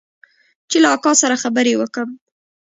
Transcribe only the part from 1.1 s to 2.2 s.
سره خبرې وکم.